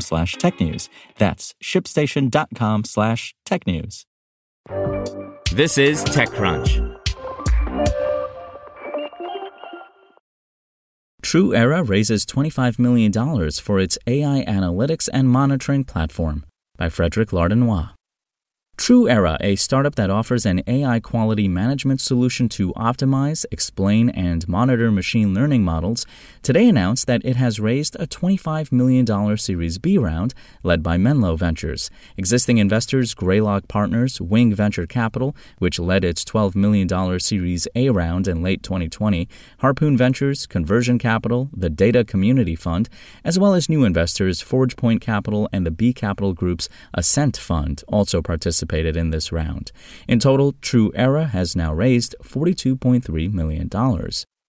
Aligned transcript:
slash 0.00 0.36
technews. 0.36 0.88
That's 1.18 1.54
shipstation.com 1.62 2.84
slash 2.84 3.34
technews. 3.46 4.04
This 5.52 5.78
is 5.78 6.04
TechCrunch. 6.04 7.00
TruEra 11.22 11.88
raises 11.88 12.26
$25 12.26 12.78
million 12.78 13.12
for 13.52 13.80
its 13.80 13.98
AI 14.06 14.44
analytics 14.46 15.08
and 15.12 15.28
monitoring 15.28 15.84
platform 15.84 16.44
by 16.76 16.90
Frederic 16.90 17.30
Lardinois. 17.30 17.93
TruEra, 18.76 19.36
a 19.40 19.54
startup 19.54 19.94
that 19.94 20.10
offers 20.10 20.44
an 20.44 20.60
AI 20.66 20.98
quality 20.98 21.46
management 21.46 22.00
solution 22.00 22.48
to 22.50 22.72
optimize, 22.72 23.46
explain, 23.52 24.10
and 24.10 24.46
monitor 24.48 24.90
machine 24.90 25.32
learning 25.32 25.62
models, 25.62 26.04
today 26.42 26.68
announced 26.68 27.06
that 27.06 27.24
it 27.24 27.36
has 27.36 27.60
raised 27.60 27.94
a 28.00 28.06
$25 28.06 28.72
million 28.72 29.36
Series 29.38 29.78
B 29.78 29.96
round 29.96 30.34
led 30.64 30.82
by 30.82 30.98
Menlo 30.98 31.36
Ventures. 31.36 31.88
Existing 32.16 32.58
investors 32.58 33.14
Greylock 33.14 33.68
Partners, 33.68 34.20
Wing 34.20 34.52
Venture 34.52 34.88
Capital, 34.88 35.36
which 35.58 35.78
led 35.78 36.04
its 36.04 36.24
$12 36.24 36.56
million 36.56 37.20
Series 37.20 37.68
A 37.76 37.90
round 37.90 38.26
in 38.26 38.42
late 38.42 38.64
2020, 38.64 39.28
Harpoon 39.60 39.96
Ventures, 39.96 40.46
Conversion 40.46 40.98
Capital, 40.98 41.48
the 41.56 41.70
Data 41.70 42.04
Community 42.04 42.56
Fund, 42.56 42.88
as 43.22 43.38
well 43.38 43.54
as 43.54 43.68
new 43.68 43.84
investors 43.84 44.42
ForgePoint 44.42 45.00
Capital 45.00 45.48
and 45.52 45.64
the 45.64 45.70
B 45.70 45.92
Capital 45.92 46.32
Group's 46.34 46.68
Ascent 46.92 47.36
Fund 47.36 47.84
also 47.86 48.20
participated 48.20 48.63
participated 48.64 48.96
in 48.96 49.10
this 49.10 49.32
round. 49.32 49.72
In 50.08 50.18
total, 50.18 50.52
TruEra 50.54 51.30
has 51.30 51.56
now 51.56 51.72
raised 51.72 52.14
$42.3 52.22 53.32
million. 53.32 53.68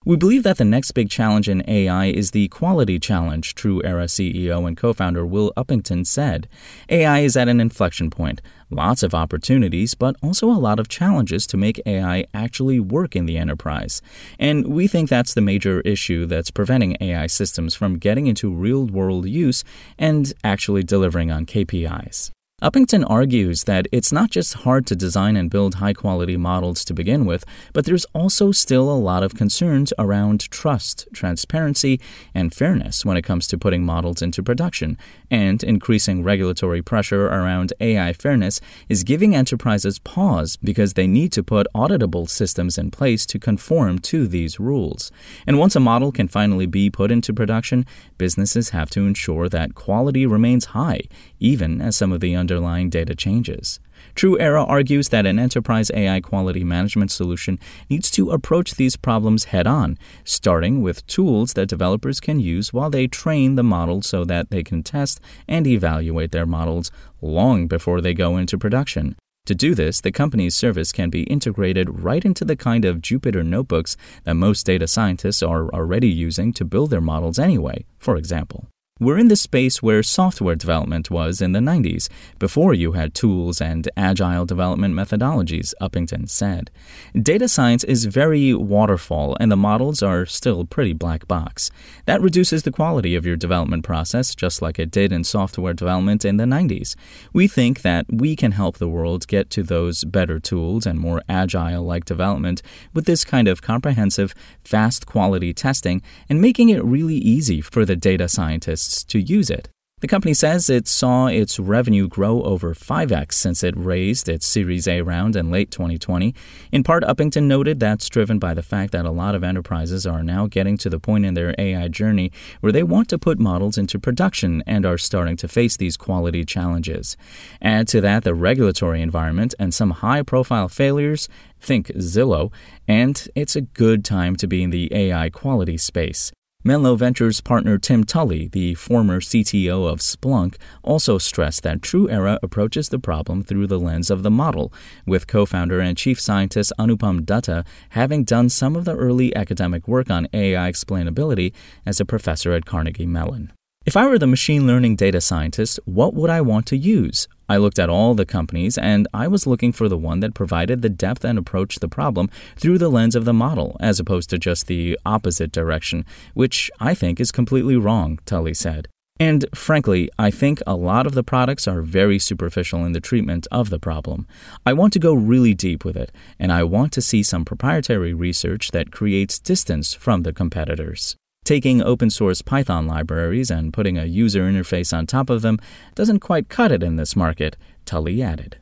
We 0.07 0.15
believe 0.17 0.43
that 0.43 0.57
the 0.57 0.65
next 0.65 0.91
big 0.91 1.09
challenge 1.09 1.49
in 1.49 1.67
AI 1.67 2.05
is 2.05 2.29
the 2.29 2.47
quality 2.49 2.99
challenge, 2.99 3.55
TruEra 3.55 4.05
CEO 4.05 4.67
and 4.67 4.77
co 4.77 4.93
founder 4.93 5.25
Will 5.25 5.51
Uppington 5.57 6.05
said. 6.05 6.47
AI 6.89 7.21
is 7.21 7.35
at 7.35 7.47
an 7.47 7.59
inflection 7.59 8.11
point. 8.11 8.39
Lots 8.69 9.01
of 9.01 9.15
opportunities, 9.15 9.95
but 9.95 10.15
also 10.21 10.51
a 10.51 10.61
lot 10.61 10.79
of 10.79 10.89
challenges 10.89 11.47
to 11.47 11.57
make 11.57 11.81
AI 11.87 12.25
actually 12.35 12.79
work 12.79 13.15
in 13.15 13.25
the 13.25 13.37
enterprise. 13.37 14.03
And 14.37 14.67
we 14.67 14.87
think 14.87 15.09
that's 15.09 15.33
the 15.33 15.41
major 15.41 15.81
issue 15.81 16.27
that's 16.27 16.51
preventing 16.51 16.97
AI 17.01 17.25
systems 17.25 17.73
from 17.73 17.97
getting 17.97 18.27
into 18.27 18.53
real 18.53 18.85
world 18.85 19.25
use 19.27 19.63
and 19.97 20.31
actually 20.43 20.83
delivering 20.83 21.31
on 21.31 21.47
KPIs. 21.47 22.31
Uppington 22.65 23.05
argues 23.07 23.65
that 23.65 23.85
it's 23.91 24.11
not 24.11 24.31
just 24.31 24.55
hard 24.65 24.87
to 24.87 24.95
design 24.95 25.37
and 25.37 25.51
build 25.51 25.75
high 25.75 25.93
quality 25.93 26.35
models 26.35 26.83
to 26.85 26.95
begin 26.95 27.23
with, 27.23 27.45
but 27.73 27.85
there's 27.85 28.05
also 28.05 28.51
still 28.51 28.89
a 28.89 28.97
lot 28.97 29.21
of 29.21 29.35
concerns 29.35 29.93
around 29.99 30.49
trust, 30.49 31.07
transparency, 31.13 32.01
and 32.33 32.55
fairness 32.55 33.05
when 33.05 33.17
it 33.17 33.21
comes 33.21 33.45
to 33.45 33.59
putting 33.59 33.85
models 33.85 34.23
into 34.23 34.41
production. 34.41 34.97
And 35.29 35.63
increasing 35.63 36.23
regulatory 36.23 36.81
pressure 36.81 37.27
around 37.27 37.71
AI 37.79 38.13
fairness 38.13 38.59
is 38.89 39.03
giving 39.03 39.35
enterprises 39.35 39.99
pause 39.99 40.55
because 40.55 40.93
they 40.93 41.05
need 41.05 41.31
to 41.33 41.43
put 41.43 41.67
auditable 41.75 42.27
systems 42.27 42.79
in 42.79 42.89
place 42.89 43.27
to 43.27 43.37
conform 43.37 43.99
to 43.99 44.27
these 44.27 44.59
rules. 44.59 45.11
And 45.45 45.59
once 45.59 45.75
a 45.75 45.79
model 45.79 46.11
can 46.11 46.27
finally 46.27 46.65
be 46.65 46.89
put 46.89 47.11
into 47.11 47.31
production, 47.31 47.85
businesses 48.17 48.69
have 48.69 48.89
to 48.89 49.01
ensure 49.01 49.49
that 49.49 49.75
quality 49.75 50.25
remains 50.25 50.65
high, 50.65 51.01
even 51.39 51.79
as 51.79 51.95
some 51.95 52.11
of 52.11 52.21
the 52.21 52.33
underlying 52.55 52.89
data 52.89 53.13
changes. 53.15 53.79
TruEra 54.15 54.65
argues 54.67 55.09
that 55.09 55.25
an 55.25 55.37
enterprise 55.37 55.91
AI 55.93 56.21
quality 56.21 56.63
management 56.63 57.11
solution 57.11 57.59
needs 57.89 58.09
to 58.11 58.31
approach 58.31 58.75
these 58.75 58.95
problems 58.95 59.45
head 59.45 59.67
on, 59.67 59.97
starting 60.23 60.81
with 60.81 61.05
tools 61.05 61.53
that 61.53 61.67
developers 61.67 62.21
can 62.21 62.39
use 62.39 62.71
while 62.71 62.89
they 62.89 63.07
train 63.07 63.55
the 63.55 63.63
model 63.63 64.01
so 64.01 64.23
that 64.23 64.51
they 64.51 64.63
can 64.63 64.83
test 64.83 65.19
and 65.49 65.67
evaluate 65.67 66.31
their 66.31 66.45
models 66.45 66.91
long 67.21 67.67
before 67.67 67.99
they 67.99 68.13
go 68.13 68.37
into 68.37 68.57
production. 68.57 69.17
To 69.47 69.55
do 69.55 69.75
this, 69.75 70.01
the 70.01 70.11
company's 70.11 70.55
service 70.55 70.91
can 70.91 71.09
be 71.09 71.23
integrated 71.23 72.03
right 72.03 72.23
into 72.23 72.45
the 72.45 72.55
kind 72.55 72.85
of 72.85 72.97
Jupyter 72.97 73.45
notebooks 73.45 73.97
that 74.23 74.35
most 74.35 74.65
data 74.65 74.87
scientists 74.87 75.43
are 75.43 75.69
already 75.69 76.09
using 76.09 76.53
to 76.53 76.65
build 76.65 76.89
their 76.89 77.01
models 77.01 77.37
anyway, 77.37 77.85
for 77.99 78.15
example. 78.15 78.67
We're 78.97 79.17
in 79.17 79.27
the 79.27 79.35
space 79.35 79.83
where 79.83 80.01
software 80.03 80.55
development 80.55 81.11
was 81.11 81.41
in 81.41 81.51
the 81.51 81.59
90s, 81.59 82.07
before 82.39 82.73
you 82.73 82.93
had 82.93 83.13
tools 83.13 83.59
and 83.59 83.89
agile 83.97 84.45
development 84.45 84.93
methodologies, 84.93 85.73
Uppington 85.81 86.29
said. 86.29 86.71
Data 87.13 87.49
science 87.49 87.83
is 87.83 88.05
very 88.05 88.53
waterfall, 88.53 89.35
and 89.37 89.51
the 89.51 89.57
models 89.57 90.01
are 90.01 90.25
still 90.25 90.63
pretty 90.63 90.93
black 90.93 91.27
box. 91.27 91.69
That 92.05 92.21
reduces 92.21 92.63
the 92.63 92.71
quality 92.71 93.15
of 93.15 93.25
your 93.25 93.35
development 93.35 93.83
process, 93.83 94.33
just 94.33 94.61
like 94.61 94.79
it 94.79 94.91
did 94.91 95.11
in 95.11 95.25
software 95.25 95.73
development 95.73 96.23
in 96.23 96.37
the 96.37 96.45
90s. 96.45 96.95
We 97.33 97.49
think 97.49 97.81
that 97.81 98.05
we 98.09 98.33
can 98.37 98.53
help 98.53 98.77
the 98.77 98.87
world 98.87 99.27
get 99.27 99.49
to 99.49 99.63
those 99.63 100.05
better 100.05 100.39
tools 100.39 100.85
and 100.85 101.01
more 101.01 101.21
agile 101.27 101.83
like 101.83 102.05
development 102.05 102.61
with 102.93 103.03
this 103.03 103.25
kind 103.25 103.49
of 103.49 103.61
comprehensive, 103.61 104.33
fast 104.63 105.05
quality 105.05 105.53
testing 105.53 106.01
and 106.29 106.39
making 106.39 106.69
it 106.69 106.81
really 106.85 107.15
easy 107.15 107.59
for 107.59 107.83
the 107.83 107.97
data 107.97 108.29
scientists 108.29 108.84
to 109.05 109.19
use 109.19 109.49
it. 109.49 109.69
The 110.01 110.09
company 110.09 110.33
says 110.33 110.69
it 110.69 110.89
saw 110.89 111.27
its 111.27 111.57
revenue 111.57 112.09
grow 112.09 112.43
over 112.43 112.75
5x 112.75 113.31
since 113.31 113.63
it 113.63 113.73
raised 113.77 114.27
its 114.27 114.45
Series 114.45 114.89
A 114.89 115.01
round 115.01 115.37
in 115.37 115.49
late 115.49 115.71
2020. 115.71 116.35
In 116.71 116.83
part, 116.83 117.03
Uppington 117.03 117.45
noted 117.45 117.79
that's 117.79 118.09
driven 118.09 118.37
by 118.37 118.53
the 118.53 118.61
fact 118.61 118.91
that 118.91 119.05
a 119.05 119.09
lot 119.09 119.35
of 119.35 119.43
enterprises 119.43 120.05
are 120.05 120.21
now 120.21 120.47
getting 120.47 120.77
to 120.79 120.89
the 120.89 120.99
point 120.99 121.25
in 121.25 121.33
their 121.33 121.55
AI 121.57 121.87
journey 121.87 122.31
where 122.59 122.73
they 122.73 122.83
want 122.83 123.07
to 123.09 123.17
put 123.17 123.39
models 123.39 123.77
into 123.77 123.97
production 123.97 124.61
and 124.67 124.85
are 124.85 124.97
starting 124.97 125.37
to 125.37 125.47
face 125.47 125.77
these 125.77 125.95
quality 125.95 126.43
challenges. 126.43 127.15
Add 127.61 127.87
to 127.87 128.01
that 128.01 128.25
the 128.25 128.35
regulatory 128.35 129.01
environment 129.01 129.55
and 129.57 129.73
some 129.73 129.89
high 129.91 130.23
profile 130.23 130.67
failures, 130.67 131.29
think 131.61 131.87
Zillow, 131.95 132.51
and 132.85 133.27
it's 133.33 133.55
a 133.55 133.61
good 133.61 134.03
time 134.03 134.35
to 134.35 134.45
be 134.45 134.61
in 134.61 134.71
the 134.71 134.93
AI 134.93 135.29
quality 135.29 135.77
space. 135.77 136.33
Menlo 136.67 136.95
Ventures 136.95 137.41
partner 137.41 137.77
Tim 137.77 138.03
Tully, 138.03 138.47
the 138.47 138.73
former 138.73 139.19
CTO 139.19 139.87
of 139.87 139.99
Splunk, 139.99 140.55
also 140.81 141.19
stressed 141.19 141.61
that 141.61 141.81
TruEra 141.81 142.39
approaches 142.41 142.89
the 142.89 142.97
problem 142.97 143.43
through 143.43 143.67
the 143.67 143.77
lens 143.77 144.09
of 144.09 144.23
the 144.23 144.31
model, 144.31 144.73
with 145.05 145.27
co 145.27 145.45
founder 145.45 145.79
and 145.79 145.95
chief 145.95 146.19
scientist 146.19 146.73
Anupam 146.79 147.23
Datta 147.23 147.65
having 147.89 148.23
done 148.23 148.49
some 148.49 148.75
of 148.75 148.83
the 148.83 148.95
early 148.95 149.35
academic 149.35 149.87
work 149.87 150.09
on 150.09 150.27
AI 150.33 150.71
explainability 150.71 151.53
as 151.85 151.99
a 151.99 152.05
professor 152.05 152.53
at 152.53 152.65
Carnegie 152.65 153.05
Mellon. 153.05 153.53
If 153.85 153.95
I 153.95 154.07
were 154.07 154.17
the 154.17 154.25
machine 154.25 154.65
learning 154.65 154.95
data 154.95 155.21
scientist, 155.21 155.79
what 155.85 156.15
would 156.15 156.31
I 156.31 156.41
want 156.41 156.65
to 156.65 156.77
use? 156.77 157.27
I 157.47 157.57
looked 157.57 157.79
at 157.79 157.89
all 157.89 158.13
the 158.13 158.25
companies 158.25 158.77
and 158.77 159.07
I 159.13 159.27
was 159.27 159.47
looking 159.47 159.71
for 159.71 159.87
the 159.87 159.97
one 159.97 160.19
that 160.21 160.33
provided 160.33 160.81
the 160.81 160.89
depth 160.89 161.23
and 161.23 161.37
approached 161.37 161.81
the 161.81 161.87
problem 161.87 162.29
through 162.55 162.77
the 162.77 162.89
lens 162.89 163.15
of 163.15 163.25
the 163.25 163.33
model, 163.33 163.77
as 163.79 163.99
opposed 163.99 164.29
to 164.31 164.37
just 164.37 164.67
the 164.67 164.97
opposite 165.05 165.51
direction, 165.51 166.05
which 166.33 166.71
I 166.79 166.93
think 166.93 167.19
is 167.19 167.31
completely 167.31 167.75
wrong, 167.75 168.19
Tully 168.25 168.53
said. 168.53 168.87
And 169.17 169.45
frankly, 169.55 170.09
I 170.19 170.29
think 170.29 170.61
a 170.67 170.75
lot 170.75 171.07
of 171.07 171.13
the 171.13 171.23
products 171.23 171.69
are 171.69 171.81
very 171.81 172.19
superficial 172.19 172.83
in 172.83 172.91
the 172.91 172.99
treatment 172.99 173.47
of 173.49 173.69
the 173.69 173.79
problem. 173.79 174.27
I 174.65 174.73
want 174.73 174.91
to 174.93 174.99
go 174.99 175.13
really 175.13 175.53
deep 175.53 175.85
with 175.85 175.95
it, 175.95 176.11
and 176.37 176.51
I 176.51 176.63
want 176.63 176.91
to 176.93 177.01
see 177.01 177.23
some 177.23 177.45
proprietary 177.45 178.13
research 178.13 178.71
that 178.71 178.91
creates 178.91 179.39
distance 179.39 179.93
from 179.93 180.23
the 180.23 180.33
competitors. 180.33 181.15
Taking 181.45 181.79
open 181.79 182.09
source 182.09 182.41
Python 182.41 182.87
libraries 182.87 183.51
and 183.51 183.71
putting 183.71 183.99
a 183.99 184.05
user 184.05 184.41
interface 184.49 184.91
on 184.97 185.05
top 185.05 185.29
of 185.29 185.43
them 185.43 185.59
doesn't 185.93 186.19
quite 186.19 186.49
cut 186.49 186.71
it 186.71 186.81
in 186.81 186.95
this 186.95 187.15
market, 187.15 187.55
Tully 187.85 188.23
added. 188.23 188.57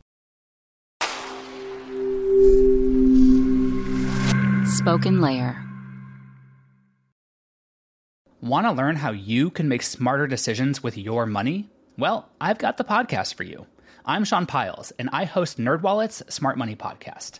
Spoken 4.65 5.21
Layer. 5.21 5.63
Want 8.41 8.67
to 8.67 8.73
learn 8.73 8.97
how 8.97 9.11
you 9.11 9.49
can 9.49 9.69
make 9.69 9.81
smarter 9.81 10.27
decisions 10.27 10.83
with 10.83 10.97
your 10.97 11.25
money? 11.25 11.69
Well, 11.97 12.27
I've 12.41 12.57
got 12.57 12.75
the 12.75 12.83
podcast 12.83 13.35
for 13.35 13.43
you. 13.43 13.65
I'm 14.05 14.25
Sean 14.25 14.45
Pyles, 14.45 14.91
and 14.99 15.09
I 15.13 15.23
host 15.23 15.57
NerdWallet's 15.57 16.21
Smart 16.33 16.57
Money 16.57 16.75
Podcast. 16.75 17.39